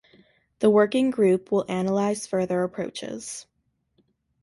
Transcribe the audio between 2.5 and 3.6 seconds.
approaches.